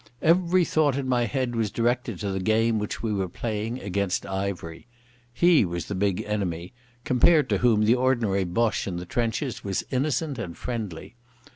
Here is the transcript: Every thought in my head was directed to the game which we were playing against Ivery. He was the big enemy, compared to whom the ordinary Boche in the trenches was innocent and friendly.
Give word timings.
Every 0.23 0.65
thought 0.65 0.97
in 0.97 1.07
my 1.07 1.25
head 1.25 1.55
was 1.55 1.69
directed 1.69 2.17
to 2.21 2.31
the 2.31 2.39
game 2.39 2.79
which 2.79 3.03
we 3.03 3.13
were 3.13 3.29
playing 3.29 3.79
against 3.81 4.25
Ivery. 4.25 4.87
He 5.31 5.63
was 5.63 5.85
the 5.85 5.93
big 5.93 6.23
enemy, 6.25 6.73
compared 7.03 7.47
to 7.49 7.59
whom 7.59 7.83
the 7.85 7.93
ordinary 7.93 8.43
Boche 8.43 8.87
in 8.87 8.97
the 8.97 9.05
trenches 9.05 9.63
was 9.63 9.83
innocent 9.91 10.39
and 10.39 10.57
friendly. 10.57 11.13